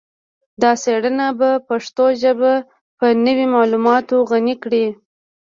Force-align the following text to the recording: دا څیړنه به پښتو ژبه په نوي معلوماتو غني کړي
دا 0.61 0.71
څیړنه 0.83 1.27
به 1.39 1.49
پښتو 1.69 2.05
ژبه 2.21 2.53
په 2.97 3.05
نوي 3.25 3.45
معلوماتو 3.55 4.15
غني 4.29 4.55
کړي 4.63 4.85